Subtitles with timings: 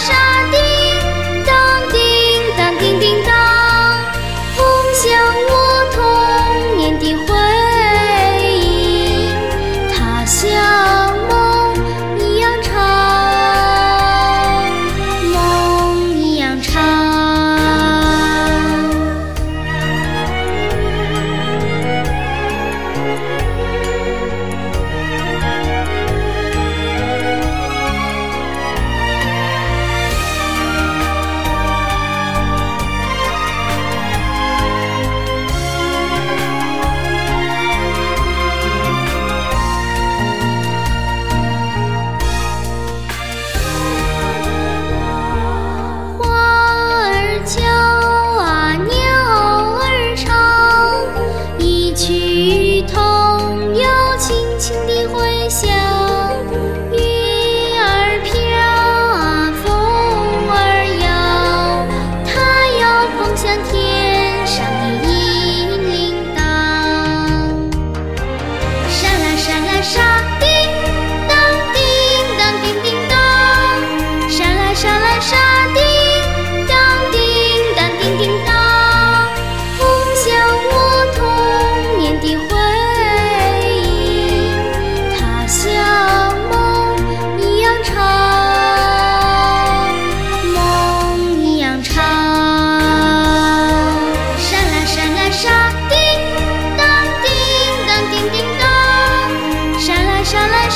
[0.00, 0.29] 生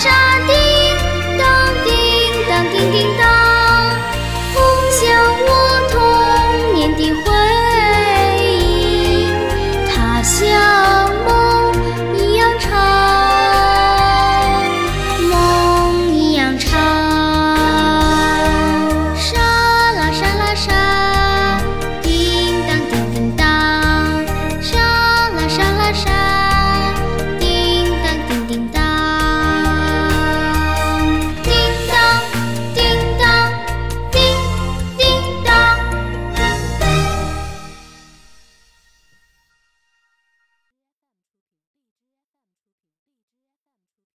[0.04, 0.10] 沙
[0.46, 0.54] 叮
[1.38, 3.33] 当叮当叮叮当。